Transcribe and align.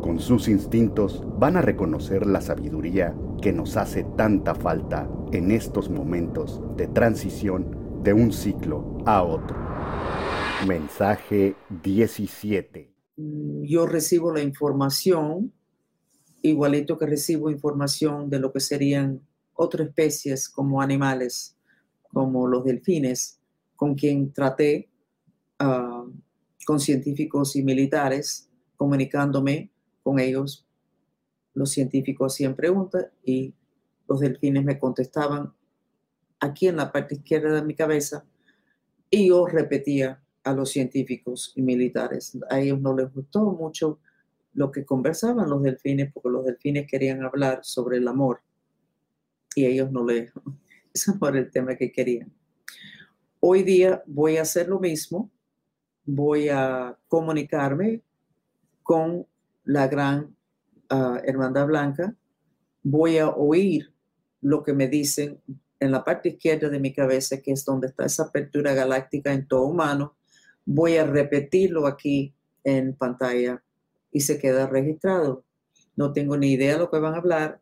con 0.00 0.18
sus 0.18 0.48
instintos 0.48 1.22
van 1.38 1.56
a 1.56 1.62
reconocer 1.62 2.26
la 2.26 2.40
sabiduría 2.40 3.14
que 3.42 3.52
nos 3.52 3.76
hace 3.76 4.04
tanta 4.16 4.54
falta 4.54 5.10
en 5.32 5.50
estos 5.50 5.90
momentos 5.90 6.60
de 6.76 6.88
transición 6.88 8.02
de 8.02 8.12
un 8.12 8.32
ciclo 8.32 8.98
a 9.06 9.22
otro. 9.22 9.56
Mensaje 10.66 11.56
17. 11.82 12.92
Yo 13.16 13.86
recibo 13.86 14.32
la 14.32 14.42
información 14.42 15.52
igualito 16.42 16.98
que 16.98 17.06
recibo 17.06 17.50
información 17.50 18.30
de 18.30 18.38
lo 18.38 18.52
que 18.52 18.60
serían 18.60 19.20
otras 19.54 19.88
especies 19.88 20.48
como 20.48 20.80
animales, 20.80 21.56
como 22.12 22.46
los 22.46 22.64
delfines, 22.64 23.38
con 23.76 23.94
quien 23.94 24.32
traté 24.32 24.88
ah, 25.58 26.04
con 26.66 26.80
científicos 26.80 27.56
y 27.56 27.62
militares, 27.62 28.48
comunicándome 28.76 29.70
con 30.02 30.18
ellos. 30.18 30.66
Los 31.54 31.70
científicos 31.70 32.34
hacían 32.34 32.54
preguntas 32.54 33.06
y 33.24 33.54
los 34.08 34.20
delfines 34.20 34.64
me 34.64 34.78
contestaban 34.78 35.52
aquí 36.38 36.68
en 36.68 36.76
la 36.76 36.90
parte 36.90 37.16
izquierda 37.16 37.54
de 37.54 37.62
mi 37.62 37.74
cabeza 37.74 38.24
y 39.10 39.28
yo 39.28 39.46
repetía 39.46 40.22
a 40.44 40.52
los 40.52 40.70
científicos 40.70 41.52
y 41.56 41.62
militares. 41.62 42.38
A 42.48 42.60
ellos 42.60 42.80
no 42.80 42.96
les 42.96 43.12
gustó 43.12 43.52
mucho 43.52 43.98
lo 44.54 44.72
que 44.72 44.84
conversaban 44.84 45.48
los 45.48 45.62
delfines, 45.62 46.12
porque 46.12 46.30
los 46.30 46.44
delfines 46.44 46.86
querían 46.88 47.22
hablar 47.22 47.60
sobre 47.62 47.98
el 47.98 48.08
amor 48.08 48.40
y 49.54 49.66
ellos 49.66 49.90
no 49.90 50.04
le, 50.04 50.32
ese 50.94 51.12
no 51.20 51.28
era 51.28 51.38
el 51.38 51.50
tema 51.50 51.76
que 51.76 51.92
querían. 51.92 52.32
Hoy 53.40 53.62
día 53.62 54.02
voy 54.06 54.36
a 54.36 54.42
hacer 54.42 54.68
lo 54.68 54.80
mismo, 54.80 55.30
voy 56.04 56.48
a 56.48 56.98
comunicarme 57.08 58.02
con 58.82 59.26
la 59.70 59.86
gran 59.86 60.36
ah, 60.88 61.20
Hermandad 61.24 61.66
Blanca, 61.66 62.16
voy 62.82 63.18
a 63.18 63.28
oír 63.28 63.92
lo 64.40 64.64
que 64.64 64.72
me 64.72 64.88
dicen 64.88 65.40
en 65.78 65.92
la 65.92 66.04
parte 66.04 66.30
izquierda 66.30 66.68
de 66.68 66.80
mi 66.80 66.92
cabeza, 66.92 67.40
que 67.40 67.52
es 67.52 67.64
donde 67.64 67.86
está 67.86 68.04
esa 68.04 68.24
apertura 68.24 68.74
galáctica 68.74 69.32
en 69.32 69.46
todo 69.46 69.66
humano, 69.66 70.16
voy 70.66 70.96
a 70.96 71.06
repetirlo 71.06 71.86
aquí 71.86 72.34
en 72.64 72.94
pantalla 72.94 73.62
y 74.10 74.20
se 74.20 74.40
queda 74.40 74.66
registrado. 74.66 75.44
No 75.94 76.12
tengo 76.12 76.36
ni 76.36 76.52
idea 76.52 76.72
de 76.72 76.80
lo 76.80 76.90
que 76.90 76.98
van 76.98 77.14
a 77.14 77.18
hablar 77.18 77.60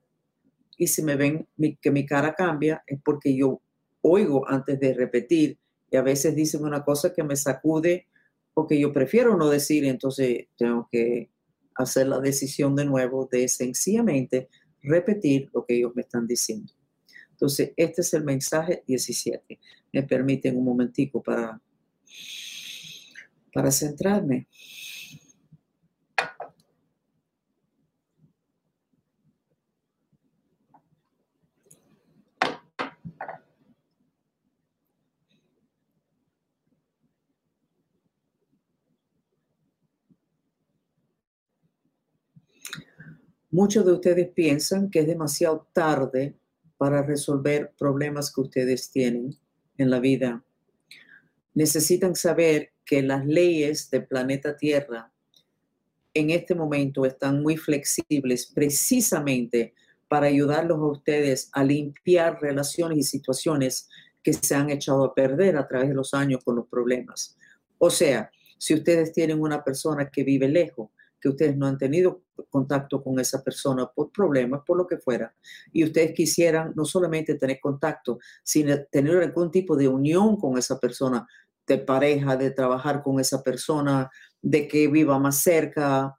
y 0.78 0.86
si 0.86 1.02
me 1.02 1.16
ven 1.16 1.46
que 1.82 1.90
mi 1.90 2.06
cara 2.06 2.34
cambia 2.34 2.82
es 2.86 2.98
porque 3.04 3.36
yo 3.36 3.60
oigo 4.00 4.48
antes 4.48 4.80
de 4.80 4.94
repetir 4.94 5.58
y 5.90 5.96
a 5.96 6.02
veces 6.02 6.34
dicen 6.34 6.64
una 6.64 6.84
cosa 6.84 7.12
que 7.12 7.22
me 7.22 7.36
sacude 7.36 8.06
o 8.54 8.66
que 8.66 8.80
yo 8.80 8.92
prefiero 8.94 9.36
no 9.36 9.50
decir, 9.50 9.84
entonces 9.84 10.46
tengo 10.56 10.88
que 10.90 11.30
hacer 11.78 12.08
la 12.08 12.20
decisión 12.20 12.74
de 12.76 12.84
nuevo 12.84 13.28
de 13.30 13.48
sencillamente 13.48 14.48
repetir 14.82 15.48
lo 15.54 15.64
que 15.64 15.76
ellos 15.76 15.92
me 15.94 16.02
están 16.02 16.26
diciendo. 16.26 16.72
Entonces, 17.30 17.72
este 17.76 18.00
es 18.02 18.12
el 18.14 18.24
mensaje 18.24 18.82
17. 18.86 19.58
Me 19.92 20.02
permiten 20.02 20.56
un 20.56 20.64
momentico 20.64 21.22
para, 21.22 21.60
para 23.54 23.70
centrarme. 23.70 24.48
Muchos 43.50 43.86
de 43.86 43.92
ustedes 43.92 44.28
piensan 44.28 44.90
que 44.90 45.00
es 45.00 45.06
demasiado 45.06 45.66
tarde 45.72 46.34
para 46.76 47.02
resolver 47.02 47.72
problemas 47.78 48.32
que 48.32 48.42
ustedes 48.42 48.90
tienen 48.90 49.36
en 49.78 49.90
la 49.90 50.00
vida. 50.00 50.44
Necesitan 51.54 52.14
saber 52.14 52.72
que 52.84 53.02
las 53.02 53.24
leyes 53.26 53.90
del 53.90 54.06
planeta 54.06 54.56
Tierra 54.56 55.10
en 56.12 56.30
este 56.30 56.54
momento 56.54 57.06
están 57.06 57.42
muy 57.42 57.56
flexibles 57.56 58.46
precisamente 58.46 59.74
para 60.08 60.26
ayudarlos 60.26 60.78
a 60.78 60.86
ustedes 60.86 61.48
a 61.52 61.64
limpiar 61.64 62.40
relaciones 62.40 62.98
y 62.98 63.02
situaciones 63.02 63.88
que 64.22 64.32
se 64.32 64.54
han 64.54 64.68
echado 64.70 65.04
a 65.04 65.14
perder 65.14 65.56
a 65.56 65.66
través 65.66 65.88
de 65.88 65.94
los 65.94 66.12
años 66.12 66.42
con 66.44 66.56
los 66.56 66.66
problemas. 66.66 67.36
O 67.78 67.88
sea, 67.88 68.30
si 68.58 68.74
ustedes 68.74 69.12
tienen 69.12 69.40
una 69.40 69.62
persona 69.62 70.10
que 70.10 70.24
vive 70.24 70.48
lejos, 70.48 70.90
que 71.20 71.28
ustedes 71.28 71.56
no 71.56 71.66
han 71.66 71.78
tenido 71.78 72.22
contacto 72.50 73.02
con 73.02 73.18
esa 73.18 73.42
persona 73.42 73.86
por 73.86 74.12
problemas, 74.12 74.62
por 74.66 74.76
lo 74.76 74.86
que 74.86 74.98
fuera, 74.98 75.34
y 75.72 75.84
ustedes 75.84 76.12
quisieran 76.14 76.72
no 76.76 76.84
solamente 76.84 77.34
tener 77.34 77.58
contacto, 77.60 78.18
sino 78.42 78.76
tener 78.90 79.22
algún 79.22 79.50
tipo 79.50 79.76
de 79.76 79.88
unión 79.88 80.36
con 80.36 80.58
esa 80.58 80.78
persona, 80.78 81.26
de 81.66 81.78
pareja, 81.78 82.36
de 82.36 82.50
trabajar 82.50 83.02
con 83.02 83.20
esa 83.20 83.42
persona, 83.42 84.10
de 84.40 84.66
que 84.66 84.88
viva 84.88 85.18
más 85.18 85.36
cerca, 85.36 86.18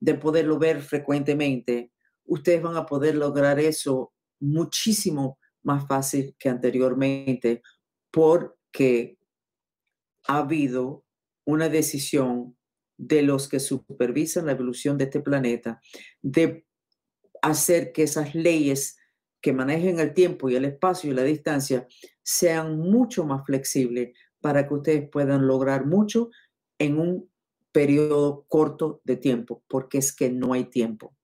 de 0.00 0.14
poderlo 0.14 0.58
ver 0.58 0.80
frecuentemente, 0.80 1.92
ustedes 2.24 2.62
van 2.62 2.76
a 2.76 2.86
poder 2.86 3.16
lograr 3.16 3.58
eso 3.58 4.12
muchísimo 4.40 5.38
más 5.62 5.86
fácil 5.86 6.36
que 6.38 6.48
anteriormente 6.48 7.62
porque 8.10 9.18
ha 10.26 10.38
habido 10.38 11.04
una 11.44 11.68
decisión 11.68 12.56
de 12.98 13.22
los 13.22 13.48
que 13.48 13.60
supervisan 13.60 14.46
la 14.46 14.52
evolución 14.52 14.98
de 14.98 15.04
este 15.04 15.20
planeta, 15.20 15.80
de 16.20 16.66
hacer 17.40 17.92
que 17.92 18.02
esas 18.02 18.34
leyes 18.34 18.98
que 19.40 19.52
manejen 19.52 20.00
el 20.00 20.12
tiempo 20.12 20.50
y 20.50 20.56
el 20.56 20.64
espacio 20.64 21.10
y 21.10 21.14
la 21.14 21.22
distancia 21.22 21.86
sean 22.22 22.78
mucho 22.78 23.24
más 23.24 23.46
flexibles 23.46 24.18
para 24.40 24.66
que 24.66 24.74
ustedes 24.74 25.08
puedan 25.08 25.46
lograr 25.46 25.86
mucho 25.86 26.30
en 26.78 26.98
un 26.98 27.30
periodo 27.72 28.44
corto 28.48 29.00
de 29.04 29.16
tiempo, 29.16 29.62
porque 29.68 29.98
es 29.98 30.12
que 30.12 30.30
no 30.30 30.52
hay 30.52 30.64
tiempo. 30.64 31.16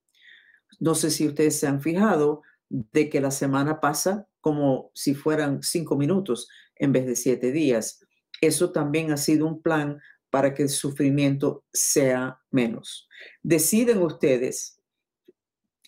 No 0.78 0.94
sé 0.94 1.10
si 1.10 1.26
ustedes 1.26 1.58
se 1.58 1.66
han 1.66 1.80
fijado 1.80 2.42
de 2.68 3.10
que 3.10 3.20
la 3.20 3.30
semana 3.30 3.80
pasa 3.80 4.28
como 4.40 4.90
si 4.94 5.14
fueran 5.14 5.62
cinco 5.62 5.96
minutos 5.96 6.48
en 6.76 6.92
vez 6.92 7.06
de 7.06 7.16
siete 7.16 7.50
días. 7.50 8.04
Eso 8.40 8.72
también 8.72 9.10
ha 9.10 9.16
sido 9.16 9.46
un 9.46 9.62
plan 9.62 10.00
para 10.34 10.52
que 10.52 10.64
el 10.64 10.68
sufrimiento 10.68 11.64
sea 11.72 12.42
menos. 12.50 13.08
Deciden 13.40 14.02
ustedes 14.02 14.82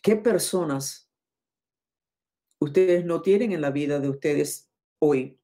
qué 0.01 0.15
personas 0.15 1.11
ustedes 2.61 3.05
no 3.05 3.23
tienen 3.23 3.51
en 3.51 3.61
la 3.61 3.73
vida 3.73 3.99
de 3.99 4.09
ustedes 4.09 4.71
hoy 5.01 5.41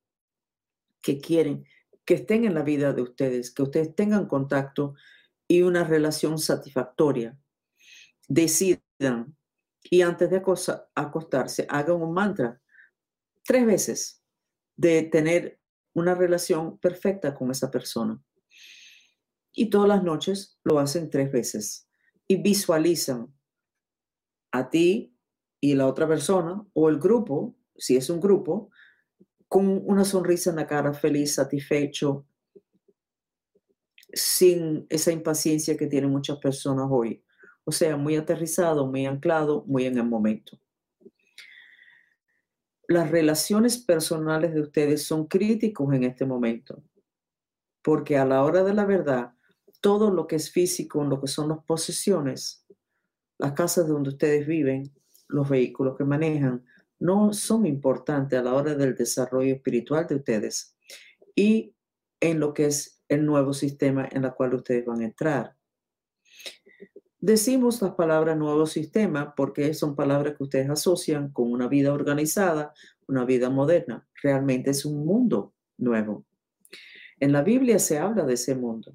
que 1.01 1.21
quieren 1.21 1.67
que 2.05 2.15
estén 2.15 2.45
en 2.45 2.55
la 2.55 2.63
vida 2.63 2.93
de 2.93 3.03
ustedes, 3.03 3.53
que 3.53 3.65
ustedes 3.65 3.93
tengan 3.97 4.29
contacto 4.29 4.95
y 5.49 5.63
una 5.63 5.83
relación 5.83 6.39
satisfactoria. 6.39 7.37
Decidan 8.29 9.37
y 9.83 10.03
antes 10.03 10.31
de 10.31 10.41
acostarse 10.95 11.67
hagan 11.69 12.01
un 12.01 12.15
mantra 12.15 12.63
tres 13.43 13.67
veces 13.67 14.23
de 14.77 15.03
tener 15.03 15.59
una 15.93 16.15
relación 16.15 16.79
perfecta 16.79 17.35
con 17.35 17.51
esa 17.51 17.69
persona 17.69 18.23
y 19.55 19.71
todas 19.71 19.89
las 19.89 20.03
noches 20.03 20.59
lo 20.65 20.79
hacen 20.79 21.11
tres 21.11 21.31
veces 21.31 21.89
y 22.27 22.37
visualizan 22.37 23.33
a 24.51 24.71
ti 24.71 25.15
y 25.61 25.75
la 25.75 25.87
otra 25.87 26.09
persona 26.09 26.65
o 26.73 26.89
el 26.89 26.99
grupo, 26.99 27.57
si 27.77 27.97
es 27.97 28.11
un 28.11 28.21
grupo, 28.21 28.71
con 29.49 29.83
una 29.85 30.05
sonrisa 30.05 30.51
en 30.51 30.57
la 30.57 30.67
cara, 30.67 30.93
feliz, 30.93 31.35
satisfecho, 31.35 32.27
sin 34.13 34.87
esa 34.89 35.13
impaciencia 35.13 35.77
que 35.77 35.87
tienen 35.87 36.11
muchas 36.11 36.39
personas 36.39 36.87
hoy. 36.91 37.23
O 37.65 37.73
sea, 37.73 37.97
muy 37.97 38.17
aterrizado, 38.17 38.87
muy 38.87 39.07
anclado, 39.07 39.65
muy 39.67 39.87
en 39.87 39.99
el 39.99 40.05
momento. 40.05 40.59
Las 42.89 43.11
relaciones 43.11 43.79
personales 43.79 44.53
de 44.53 44.61
ustedes 44.61 45.05
son 45.05 45.27
críticos 45.27 45.95
en 45.95 46.05
este 46.05 46.27
momento, 46.27 46.83
porque 47.83 48.19
a 48.19 48.25
la 48.25 48.45
hora 48.45 48.65
de 48.65 48.75
la 48.75 48.85
verdad, 48.85 49.35
todo 49.83 50.11
lo 50.11 50.27
que 50.27 50.37
es 50.37 50.51
físico, 50.51 51.05
lo 51.05 51.21
que 51.21 51.27
son 51.27 51.51
las 51.51 51.59
posesiones, 51.65 52.65
las 53.37 53.53
casas 53.53 53.87
donde 53.89 54.11
ustedes 54.11 54.47
viven, 54.47 54.95
los 55.29 55.49
vehículos 55.49 55.99
que 55.99 56.05
manejan, 56.05 56.65
no 57.01 57.33
son 57.33 57.67
importantes 57.67 58.39
a 58.39 58.43
la 58.43 58.55
hora 58.55 58.77
del 58.77 58.95
desarrollo 58.95 59.53
espiritual 59.53 60.07
de 60.07 60.15
ustedes 60.15 60.77
y 61.35 61.75
en 62.21 62.39
lo 62.39 62.55
que 62.55 62.67
es 62.67 63.03
el 63.09 63.27
nuevo 63.27 63.53
sistema 63.53 64.09
en 64.11 64.25
el 64.25 64.33
cual 64.35 64.55
ustedes 64.55 64.87
van 64.87 65.01
a 65.01 65.05
entrar. 65.05 65.57
Decimos 67.19 67.83
las 67.83 67.95
palabras 67.95 68.37
nuevo 68.37 68.67
sistema 68.67 69.35
porque 69.35 69.75
son 69.75 69.97
palabras 69.97 70.37
que 70.37 70.45
ustedes 70.45 70.71
asocian 70.71 71.33
con 71.33 71.51
una 71.51 71.67
vida 71.67 71.93
organizada, 71.93 72.73
una 73.09 73.25
vida 73.25 73.51
moderna. 73.51 74.07
Realmente 74.23 74.71
es 74.71 74.85
un 74.85 75.05
mundo 75.05 75.55
nuevo. 75.79 76.25
En 77.19 77.33
la 77.33 77.43
Biblia 77.43 77.81
se 77.81 77.99
habla 77.99 78.25
de 78.25 78.35
ese 78.35 78.55
mundo. 78.55 78.95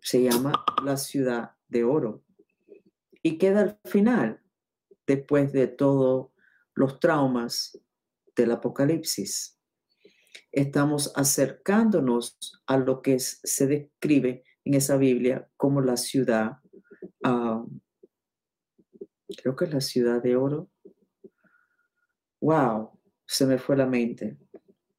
Se 0.00 0.22
llama 0.22 0.64
la 0.84 0.96
ciudad 0.96 1.52
de 1.68 1.84
oro. 1.84 2.24
Y 3.22 3.38
queda 3.38 3.60
al 3.60 3.80
final, 3.84 4.40
después 5.06 5.52
de 5.52 5.66
todos 5.66 6.30
los 6.74 7.00
traumas 7.00 7.78
del 8.36 8.52
apocalipsis. 8.52 9.58
Estamos 10.52 11.12
acercándonos 11.16 12.38
a 12.66 12.78
lo 12.78 13.02
que 13.02 13.18
se 13.18 13.66
describe 13.66 14.44
en 14.64 14.74
esa 14.74 14.96
Biblia 14.96 15.50
como 15.56 15.80
la 15.80 15.96
ciudad 15.96 16.58
creo 19.36 19.54
que 19.56 19.64
es 19.66 19.72
la 19.72 19.80
ciudad 19.80 20.22
de 20.22 20.36
oro. 20.36 20.70
Wow, 22.40 22.90
se 23.26 23.46
me 23.46 23.58
fue 23.58 23.76
la 23.76 23.86
mente. 23.86 24.38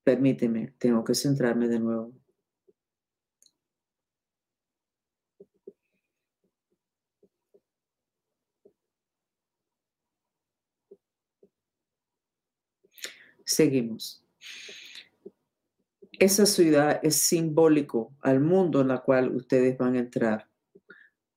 Permíteme, 0.04 0.76
tengo 0.78 1.04
que 1.04 1.16
centrarme 1.16 1.68
de 1.68 1.80
nuevo. 1.80 2.19
Seguimos. 13.50 14.24
Esa 16.20 16.46
ciudad 16.46 17.00
es 17.02 17.16
simbólico 17.16 18.14
al 18.22 18.42
mundo 18.42 18.82
en 18.82 18.90
la 18.90 19.00
cual 19.00 19.36
ustedes 19.36 19.76
van 19.76 19.96
a 19.96 20.00
entrar 20.00 20.48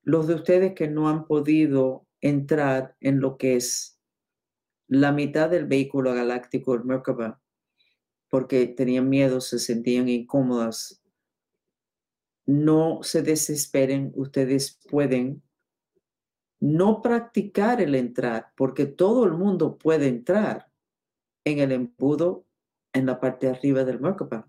los 0.03 0.27
de 0.27 0.35
ustedes 0.35 0.75
que 0.75 0.89
no 0.89 1.09
han 1.09 1.27
podido 1.27 2.07
entrar 2.21 2.97
en 3.01 3.21
lo 3.21 3.39
que 3.39 3.57
es 3.57 3.99
la 4.89 5.11
mitad 5.11 5.49
del 5.49 5.65
vehículo 5.65 6.13
galáctico, 6.13 6.75
el 6.75 6.85
Merkaba, 6.85 7.41
porque 8.29 8.67
tenían 8.67 9.09
miedo, 9.09 9.41
se 9.41 9.59
sentían 9.59 10.11
incómodas, 10.11 11.03
no 12.45 13.03
se 13.03 13.23
desesperen, 13.23 14.13
ustedes 14.17 14.79
pueden 14.91 15.43
no 16.61 17.01
practicar 17.01 17.81
el 17.81 17.95
entrar, 17.95 18.53
porque 18.55 18.85
todo 18.85 19.25
el 19.25 19.33
mundo 19.33 19.79
puede 19.79 20.09
entrar 20.09 20.72
en 21.45 21.59
el 21.59 21.73
embudo 21.73 22.47
en 22.93 23.07
la 23.07 23.21
parte 23.21 23.47
de 23.47 23.53
arriba 23.53 23.85
del 23.85 24.01
Merkaba 24.01 24.49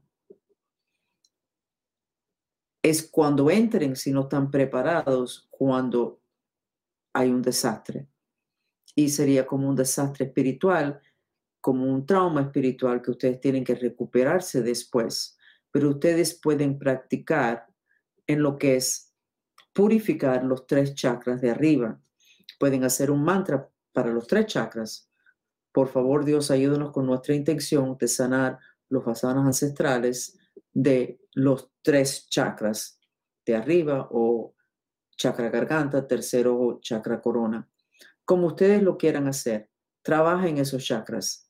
es 2.83 3.09
cuando 3.09 3.49
entren, 3.49 3.95
si 3.95 4.11
no 4.11 4.23
están 4.23 4.51
preparados, 4.51 5.47
cuando 5.49 6.21
hay 7.13 7.29
un 7.29 7.41
desastre. 7.41 8.09
Y 8.93 9.09
sería 9.09 9.47
como 9.47 9.69
un 9.69 9.75
desastre 9.75 10.25
espiritual, 10.25 11.01
como 11.61 11.85
un 11.85 12.05
trauma 12.05 12.41
espiritual 12.41 13.01
que 13.01 13.11
ustedes 13.11 13.39
tienen 13.39 13.63
que 13.63 13.75
recuperarse 13.75 14.61
después. 14.61 15.37
Pero 15.71 15.91
ustedes 15.91 16.37
pueden 16.39 16.77
practicar 16.77 17.67
en 18.27 18.43
lo 18.43 18.57
que 18.57 18.75
es 18.75 19.15
purificar 19.71 20.43
los 20.43 20.67
tres 20.67 20.93
chakras 20.93 21.39
de 21.39 21.51
arriba. 21.51 21.99
Pueden 22.59 22.83
hacer 22.83 23.09
un 23.09 23.23
mantra 23.23 23.69
para 23.93 24.11
los 24.11 24.27
tres 24.27 24.47
chakras. 24.47 25.09
Por 25.73 25.89
favor, 25.89 26.23
Dios, 26.23 26.51
ayúdanos 26.51 26.91
con 26.91 27.07
nuestra 27.07 27.33
intención 27.33 27.97
de 27.99 28.07
sanar 28.07 28.59
los 28.89 29.03
basanos 29.03 29.45
ancestrales 29.45 30.37
de 30.71 31.19
los 31.33 31.71
tres 31.81 32.29
chakras 32.29 32.99
de 33.43 33.55
arriba 33.55 34.07
o 34.11 34.53
chakra 35.17 35.49
garganta, 35.49 36.07
tercero 36.07 36.79
chakra 36.79 37.19
corona. 37.19 37.67
Como 38.23 38.47
ustedes 38.47 38.83
lo 38.83 38.97
quieran 38.97 39.27
hacer, 39.27 39.71
trabajen 40.03 40.59
esos 40.59 40.85
chakras. 40.85 41.49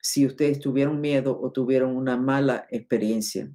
Si 0.00 0.26
ustedes 0.26 0.58
tuvieron 0.58 1.00
miedo 1.00 1.38
o 1.40 1.52
tuvieron 1.52 1.96
una 1.96 2.16
mala 2.16 2.66
experiencia. 2.70 3.50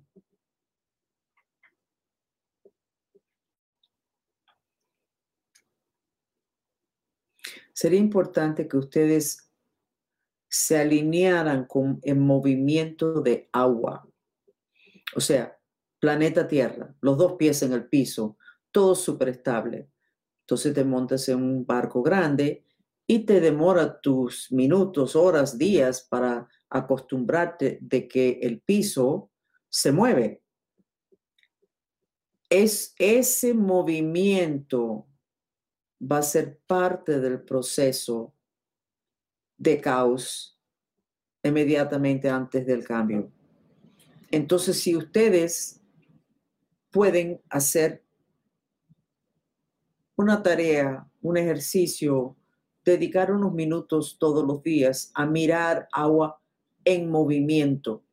Sería 7.80 8.00
importante 8.02 8.68
que 8.68 8.76
ustedes 8.76 9.50
se 10.50 10.78
alinearan 10.78 11.64
con 11.64 12.02
el 12.04 12.18
movimiento 12.18 13.22
de 13.22 13.48
agua. 13.54 14.06
O 15.16 15.22
sea, 15.22 15.58
planeta 15.98 16.46
Tierra, 16.46 16.94
los 17.00 17.18
dos 17.18 17.36
pies 17.38 17.64
en 17.64 17.72
el 17.72 17.88
piso, 17.88 18.38
todo 18.70 18.96
súper 18.96 19.30
estable. 19.30 19.92
Entonces 20.42 20.74
te 20.74 20.84
montas 20.84 21.30
en 21.30 21.42
un 21.42 21.66
barco 21.66 22.04
grande 22.04 22.66
y 23.08 23.20
te 23.20 23.40
demora 23.40 24.02
tus 24.02 24.52
minutos, 24.52 25.16
horas, 25.16 25.58
días 25.58 26.06
para 26.10 26.50
acostumbrarte 26.70 27.80
de 27.80 28.10
que 28.10 28.40
el 28.42 28.60
piso 28.60 29.32
se 29.70 29.94
mueve. 29.94 30.44
Es 32.50 32.94
ese 32.98 33.54
movimiento 33.54 35.09
va 36.00 36.20
a 36.20 36.24
ser 36.24 36.60
parte 36.66 37.20
del 37.20 37.42
proceso 37.42 38.34
de 39.58 39.82
caos 39.82 40.58
inmediatamente 41.44 42.30
antes 42.30 42.66
del 42.66 42.86
cambio. 42.86 43.32
Entonces, 44.32 44.80
si 44.80 44.96
ustedes 44.96 45.82
pueden 46.92 47.42
hacer 47.50 48.04
una 50.16 50.44
tarea, 50.44 51.08
un 51.22 51.38
ejercicio, 51.38 52.36
dedicar 52.84 53.32
unos 53.32 53.54
minutos 53.54 54.18
todos 54.20 54.46
los 54.46 54.62
días 54.64 55.12
a 55.14 55.26
mirar 55.26 55.88
agua 55.92 56.42
en 56.84 57.10
movimiento 57.10 58.04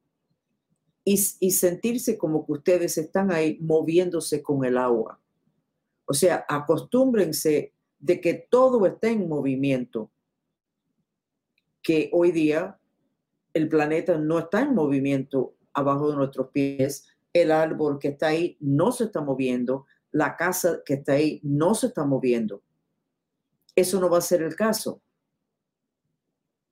y, 1.05 1.17
sentirse 1.53 2.19
como 2.19 2.45
que 2.45 2.53
ustedes 2.53 2.99
están 2.99 3.31
ahí 3.31 3.59
moviéndose 3.61 4.43
con 4.43 4.65
el 4.65 4.77
agua. 4.77 5.21
O 6.05 6.13
sea, 6.13 6.45
acostúmbrense 6.49 7.76
de 8.07 8.21
que 8.21 8.35
todo 8.35 8.87
está 8.87 9.09
en 9.09 9.29
movimiento, 9.29 10.13
que 11.83 12.09
hoy 12.13 12.31
día 12.31 12.79
el 13.53 13.69
planeta 13.69 14.17
no 14.17 14.39
está 14.39 14.61
en 14.61 14.77
movimiento 14.77 15.57
abajo 15.73 16.11
de 16.11 16.17
nuestros 16.17 16.51
pies, 16.51 17.09
el 17.33 17.51
árbol 17.51 17.99
que 17.99 18.09
está 18.09 18.29
ahí 18.29 18.57
no 18.61 18.93
se 18.93 19.05
está 19.05 19.21
moviendo, 19.21 19.87
la 20.13 20.37
casa 20.37 20.83
que 20.85 20.95
está 20.95 21.15
ahí 21.15 21.41
no 21.43 21.75
se 21.75 21.89
está 21.89 22.05
moviendo. 22.05 22.63
Eso 23.75 23.99
no 23.99 24.09
va 24.09 24.19
a 24.19 24.21
ser 24.21 24.41
el 24.43 24.55
caso. 24.55 25.03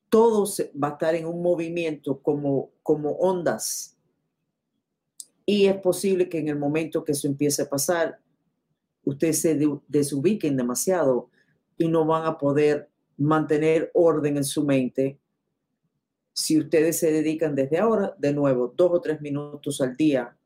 Todo 0.08 0.46
va 0.80 0.88
a 0.88 0.92
estar 0.92 1.16
en 1.16 1.26
un 1.26 1.42
movimiento 1.42 2.22
como, 2.22 2.70
como 2.84 3.10
ondas. 3.16 3.98
Y 5.44 5.66
es 5.66 5.80
posible 5.80 6.28
que 6.28 6.38
en 6.38 6.46
el 6.46 6.56
momento 6.56 7.02
que 7.02 7.10
eso 7.10 7.26
empiece 7.26 7.62
a 7.62 7.68
pasar, 7.68 8.20
ustedes 9.04 9.40
se 9.40 9.58
desubiquen 9.88 10.56
demasiado 10.56 11.30
y 11.76 11.88
no 11.88 12.04
van 12.06 12.26
a 12.26 12.38
poder 12.38 12.88
mantener 13.16 13.90
orden 13.94 14.36
en 14.36 14.44
su 14.44 14.64
mente. 14.64 15.18
Si 16.32 16.58
ustedes 16.58 16.98
se 16.98 17.12
dedican 17.12 17.54
desde 17.54 17.78
ahora, 17.78 18.14
de 18.18 18.32
nuevo, 18.32 18.72
dos 18.74 18.90
o 18.92 19.00
tres 19.00 19.20
minutos 19.20 19.80
al 19.80 19.96
día 19.96 20.36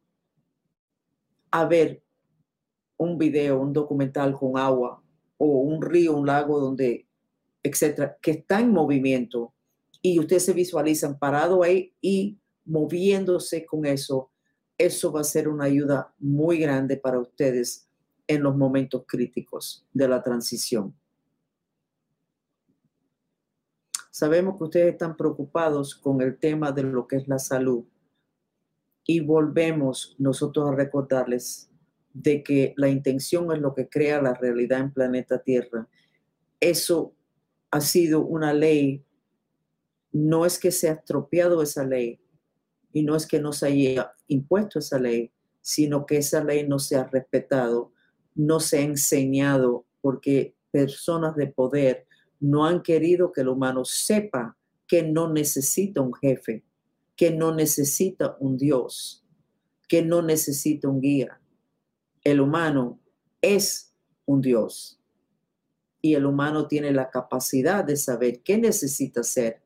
a 1.50 1.64
ver 1.64 2.02
un 2.98 3.16
video, 3.16 3.60
un 3.60 3.72
documental 3.72 4.34
con 4.34 4.58
agua 4.58 5.02
o 5.38 5.46
un 5.60 5.80
río, 5.80 6.16
un 6.16 6.26
lago 6.26 6.60
donde, 6.60 7.06
etcétera, 7.62 8.18
que 8.20 8.32
está 8.32 8.60
en 8.60 8.72
movimiento 8.72 9.54
y 10.02 10.18
ustedes 10.18 10.44
se 10.44 10.52
visualizan 10.52 11.18
parado 11.18 11.62
ahí 11.62 11.94
y 12.00 12.38
moviéndose 12.64 13.64
con 13.64 13.86
eso, 13.86 14.30
eso 14.76 15.10
va 15.10 15.22
a 15.22 15.24
ser 15.24 15.48
una 15.48 15.64
ayuda 15.64 16.12
muy 16.18 16.58
grande 16.58 16.96
para 16.96 17.18
ustedes 17.18 17.87
en 18.28 18.42
los 18.42 18.56
momentos 18.56 19.04
críticos 19.06 19.84
de 19.92 20.06
la 20.06 20.22
transición. 20.22 20.94
Sabemos 24.10 24.58
que 24.58 24.64
ustedes 24.64 24.92
están 24.92 25.16
preocupados 25.16 25.94
con 25.94 26.20
el 26.20 26.38
tema 26.38 26.72
de 26.72 26.82
lo 26.82 27.06
que 27.06 27.16
es 27.16 27.28
la 27.28 27.38
salud 27.38 27.84
y 29.04 29.20
volvemos 29.20 30.14
nosotros 30.18 30.68
a 30.68 30.74
recordarles 30.74 31.70
de 32.12 32.42
que 32.42 32.74
la 32.76 32.88
intención 32.88 33.50
es 33.52 33.60
lo 33.60 33.74
que 33.74 33.88
crea 33.88 34.20
la 34.20 34.34
realidad 34.34 34.80
en 34.80 34.92
planeta 34.92 35.42
Tierra. 35.42 35.88
Eso 36.60 37.14
ha 37.70 37.80
sido 37.80 38.20
una 38.20 38.52
ley, 38.52 39.04
no 40.12 40.44
es 40.44 40.58
que 40.58 40.72
se 40.72 40.88
ha 40.88 40.94
estropeado 40.94 41.62
esa 41.62 41.84
ley 41.84 42.20
y 42.92 43.04
no 43.04 43.14
es 43.14 43.26
que 43.26 43.40
no 43.40 43.52
se 43.52 43.68
haya 43.68 44.12
impuesto 44.26 44.78
esa 44.78 44.98
ley, 44.98 45.30
sino 45.60 46.06
que 46.06 46.18
esa 46.18 46.42
ley 46.42 46.66
no 46.66 46.78
se 46.78 46.96
ha 46.96 47.04
respetado, 47.04 47.92
no 48.38 48.60
se 48.60 48.78
ha 48.78 48.82
enseñado 48.82 49.84
porque 50.00 50.54
personas 50.70 51.34
de 51.34 51.48
poder 51.48 52.06
no 52.38 52.64
han 52.64 52.82
querido 52.82 53.32
que 53.32 53.40
el 53.40 53.48
humano 53.48 53.84
sepa 53.84 54.56
que 54.86 55.02
no 55.02 55.30
necesita 55.30 56.00
un 56.00 56.14
jefe, 56.14 56.64
que 57.16 57.32
no 57.32 57.52
necesita 57.52 58.36
un 58.38 58.56
Dios, 58.56 59.26
que 59.88 60.02
no 60.02 60.22
necesita 60.22 60.88
un 60.88 61.00
guía. 61.00 61.40
El 62.22 62.40
humano 62.40 63.00
es 63.42 63.92
un 64.24 64.40
Dios 64.40 65.00
y 66.00 66.14
el 66.14 66.24
humano 66.24 66.68
tiene 66.68 66.92
la 66.92 67.10
capacidad 67.10 67.84
de 67.84 67.96
saber 67.96 68.42
qué 68.44 68.56
necesita 68.56 69.20
hacer, 69.20 69.62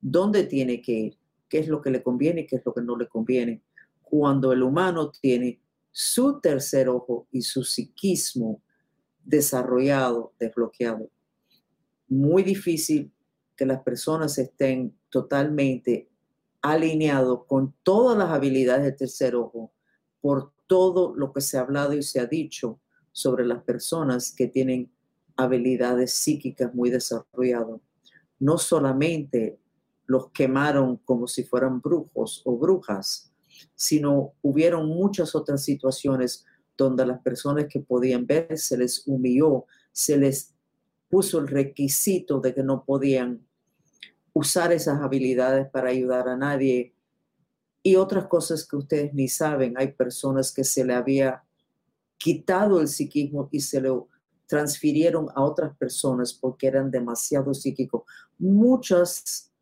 dónde 0.00 0.44
tiene 0.44 0.80
que 0.80 0.92
ir, 0.92 1.18
qué 1.46 1.58
es 1.58 1.68
lo 1.68 1.82
que 1.82 1.90
le 1.90 2.02
conviene 2.02 2.42
y 2.42 2.46
qué 2.46 2.56
es 2.56 2.62
lo 2.64 2.72
que 2.72 2.80
no 2.80 2.96
le 2.96 3.06
conviene. 3.06 3.62
Cuando 4.00 4.50
el 4.50 4.62
humano 4.62 5.10
tiene 5.10 5.60
su 5.96 6.40
tercer 6.40 6.88
ojo 6.88 7.28
y 7.30 7.42
su 7.42 7.62
psiquismo 7.62 8.60
desarrollado, 9.22 10.32
desbloqueado. 10.40 11.08
Muy 12.08 12.42
difícil 12.42 13.12
que 13.54 13.64
las 13.64 13.80
personas 13.84 14.36
estén 14.38 14.98
totalmente 15.08 16.10
alineados 16.62 17.46
con 17.46 17.76
todas 17.84 18.18
las 18.18 18.30
habilidades 18.30 18.82
del 18.82 18.96
tercer 18.96 19.36
ojo 19.36 19.72
por 20.20 20.52
todo 20.66 21.14
lo 21.14 21.32
que 21.32 21.40
se 21.40 21.58
ha 21.58 21.60
hablado 21.60 21.92
y 21.92 22.02
se 22.02 22.18
ha 22.18 22.26
dicho 22.26 22.80
sobre 23.12 23.46
las 23.46 23.62
personas 23.62 24.34
que 24.34 24.48
tienen 24.48 24.90
habilidades 25.36 26.12
psíquicas 26.12 26.74
muy 26.74 26.90
desarrolladas. 26.90 27.80
No 28.40 28.58
solamente 28.58 29.60
los 30.06 30.32
quemaron 30.32 30.96
como 30.96 31.28
si 31.28 31.44
fueran 31.44 31.80
brujos 31.80 32.42
o 32.44 32.58
brujas, 32.58 33.32
sino 33.74 34.34
hubieron 34.42 34.88
muchas 34.88 35.34
otras 35.34 35.62
situaciones 35.62 36.44
donde 36.76 37.06
las 37.06 37.20
personas 37.20 37.66
que 37.68 37.80
podían 37.80 38.26
ver 38.26 38.58
se 38.58 38.76
les 38.76 39.06
humilló, 39.06 39.66
se 39.92 40.16
les 40.16 40.54
puso 41.08 41.38
el 41.38 41.48
requisito 41.48 42.40
de 42.40 42.54
que 42.54 42.62
no 42.62 42.84
podían 42.84 43.46
usar 44.32 44.72
esas 44.72 45.00
habilidades 45.00 45.68
para 45.70 45.90
ayudar 45.90 46.28
a 46.28 46.36
nadie 46.36 46.94
y 47.82 47.96
otras 47.96 48.26
cosas 48.26 48.66
que 48.66 48.76
ustedes 48.76 49.14
ni 49.14 49.28
saben. 49.28 49.74
Hay 49.76 49.92
personas 49.92 50.52
que 50.52 50.64
se 50.64 50.84
le 50.84 50.94
había 50.94 51.44
quitado 52.18 52.80
el 52.80 52.88
psiquismo 52.88 53.48
y 53.52 53.60
se 53.60 53.80
lo 53.80 54.08
transfirieron 54.46 55.28
a 55.34 55.42
otras 55.42 55.76
personas 55.76 56.32
porque 56.32 56.66
eran 56.66 56.90
demasiado 56.90 57.54
psíquicos. 57.54 58.02
Muchas 58.38 59.52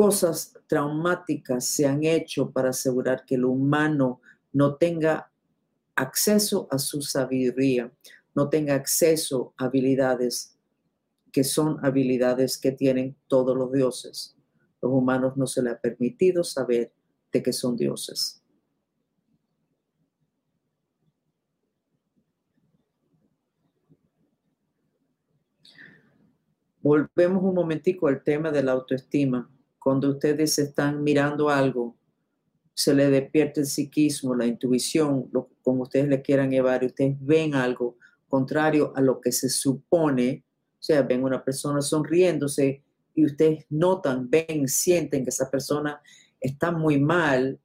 cosas 0.00 0.54
traumáticas 0.66 1.66
se 1.66 1.86
han 1.86 2.04
hecho 2.04 2.50
para 2.50 2.70
asegurar 2.70 3.26
que 3.26 3.34
el 3.34 3.44
humano 3.44 4.22
no 4.50 4.76
tenga 4.76 5.30
acceso 5.94 6.66
a 6.70 6.78
su 6.78 7.02
sabiduría, 7.02 7.92
no 8.34 8.48
tenga 8.48 8.76
acceso 8.76 9.52
a 9.58 9.66
habilidades 9.66 10.56
que 11.30 11.44
son 11.44 11.84
habilidades 11.84 12.56
que 12.56 12.72
tienen 12.72 13.14
todos 13.28 13.54
los 13.54 13.70
dioses. 13.72 14.34
Los 14.80 14.90
humanos 14.90 15.36
no 15.36 15.46
se 15.46 15.62
les 15.62 15.74
ha 15.74 15.78
permitido 15.78 16.44
saber 16.44 16.94
de 17.30 17.42
que 17.42 17.52
son 17.52 17.76
dioses. 17.76 18.42
Volvemos 26.80 27.42
un 27.42 27.54
momentico 27.54 28.08
al 28.08 28.24
tema 28.24 28.50
de 28.50 28.62
la 28.62 28.72
autoestima. 28.72 29.46
Cuando 29.80 30.10
ustedes 30.10 30.58
están 30.58 31.02
mirando 31.02 31.48
algo, 31.48 31.96
se 32.74 32.94
le 32.94 33.10
despierta 33.10 33.60
el 33.60 33.66
psiquismo, 33.66 34.34
la 34.34 34.46
intuición, 34.46 35.28
lo, 35.32 35.48
como 35.62 35.82
ustedes 35.82 36.08
le 36.08 36.22
quieran 36.22 36.50
llevar, 36.50 36.82
y 36.82 36.86
ustedes 36.86 37.16
ven 37.20 37.54
algo 37.54 37.96
contrario 38.28 38.92
a 38.94 39.00
lo 39.00 39.20
que 39.20 39.32
se 39.32 39.48
supone, 39.48 40.44
o 40.78 40.82
sea, 40.82 41.02
ven 41.02 41.24
una 41.24 41.44
persona 41.44 41.82
sonriéndose 41.82 42.82
y 43.14 43.24
ustedes 43.24 43.66
notan, 43.70 44.30
ven, 44.30 44.68
sienten 44.68 45.24
que 45.24 45.30
esa 45.30 45.50
persona 45.50 46.00
está 46.40 46.70
muy 46.70 47.00
mal, 47.00 47.58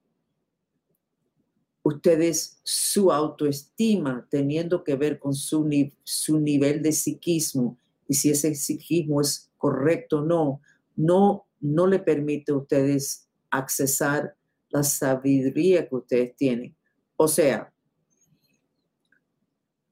ustedes 1.83 2.59
su 2.63 3.11
autoestima 3.11 4.27
teniendo 4.29 4.83
que 4.83 4.95
ver 4.95 5.19
con 5.19 5.35
su, 5.35 5.69
su 6.03 6.39
nivel 6.39 6.81
de 6.81 6.91
psiquismo 6.91 7.77
y 8.07 8.15
si 8.15 8.31
ese 8.31 8.55
psiquismo 8.55 9.21
es 9.21 9.51
correcto 9.57 10.19
o 10.19 10.25
no, 10.25 10.61
no, 10.95 11.44
no 11.73 11.87
le 11.87 11.99
permite 11.99 12.51
a 12.51 12.57
ustedes 12.57 13.27
accesar 13.49 14.35
la 14.69 14.83
sabiduría 14.83 15.87
que 15.87 15.95
ustedes 15.95 16.35
tienen. 16.35 16.75
O 17.17 17.27
sea, 17.27 17.73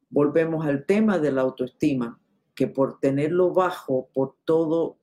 volvemos 0.10 0.65
al 0.65 0.86
tema 0.86 1.18
de 1.20 1.32
la 1.32 1.42
autoestima, 1.42 2.20
que 2.56 2.68
por 2.68 3.00
tenerlo 3.00 3.53
bajo, 3.53 4.10
por 4.13 4.36
todo 4.44 4.98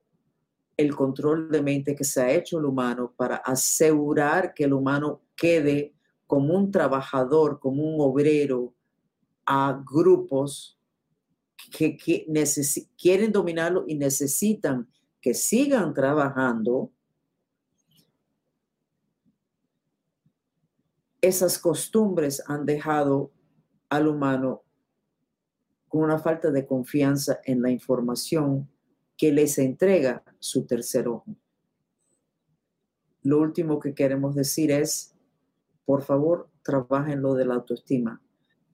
el 0.76 0.94
control 0.94 1.50
de 1.50 1.62
mente 1.62 1.94
que 1.94 2.04
se 2.04 2.22
ha 2.22 2.32
hecho 2.32 2.58
el 2.58 2.64
humano 2.64 3.12
para 3.16 3.36
asegurar 3.36 4.54
que 4.54 4.64
el 4.64 4.72
humano 4.72 5.20
quede 5.36 5.94
como 6.26 6.54
un 6.54 6.70
trabajador, 6.70 7.58
como 7.58 7.82
un 7.82 8.00
obrero 8.00 8.72
a 9.44 9.82
grupos 9.84 10.78
que, 11.76 11.98
quieren 12.96 13.32
dominarlo 13.32 13.84
y 13.86 13.96
necesitan 13.96 14.88
que 15.20 15.34
sigan 15.34 15.94
trabajando, 15.94 16.90
esas 21.20 21.58
costumbres 21.58 22.42
han 22.46 22.64
dejado 22.64 23.30
al 23.90 24.08
humano 24.08 24.62
con 25.88 26.04
una 26.04 26.18
falta 26.18 26.50
de 26.50 26.66
confianza 26.66 27.40
en 27.44 27.60
la 27.62 27.70
información 27.70 28.70
que 29.16 29.32
les 29.32 29.58
entrega 29.58 30.24
su 30.38 30.64
tercer 30.66 31.08
ojo. 31.08 31.36
Lo 33.22 33.40
último 33.40 33.80
que 33.80 33.94
queremos 33.94 34.34
decir 34.34 34.70
es, 34.70 35.14
por 35.84 36.02
favor, 36.02 36.48
trabajen 36.62 37.20
lo 37.20 37.34
de 37.34 37.44
la 37.44 37.54
autoestima, 37.54 38.22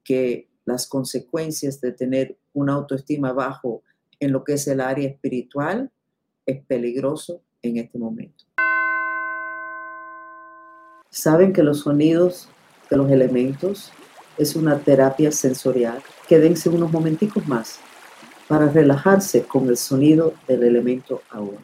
que 0.05 0.49
las 0.65 0.87
consecuencias 0.87 1.81
de 1.81 1.93
tener 1.93 2.38
una 2.53 2.75
autoestima 2.75 3.33
bajo 3.33 3.83
en 4.21 4.33
lo 4.33 4.45
que 4.45 4.53
es 4.53 4.69
el 4.69 4.81
área 4.81 5.09
espiritual 5.09 5.91
es 6.47 6.65
peligroso 6.65 7.43
en 7.61 7.76
este 7.79 7.99
momento. 7.99 8.45
Saben 11.11 11.53
que 11.53 11.62
los 11.62 11.81
sonidos 11.81 12.49
de 12.88 12.97
los 12.97 13.11
elementos 13.11 13.93
es 14.38 14.55
una 14.55 14.79
terapia 14.79 15.33
sensorial. 15.33 16.03
Quédense 16.29 16.69
unos 16.69 16.93
momenticos 16.93 17.47
más 17.49 17.81
para 18.49 18.69
relajarse 18.69 19.43
con 19.43 19.69
el 19.69 19.76
sonido 19.76 20.35
del 20.47 20.62
elemento 20.62 21.23
agua. 21.31 21.59